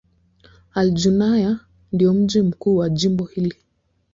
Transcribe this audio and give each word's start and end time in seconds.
Al-Junaynah 0.73 1.59
ndio 1.91 2.13
mji 2.13 2.41
mkuu 2.41 2.75
wa 2.75 2.89
jimbo 2.89 3.25
hili. 3.25 3.55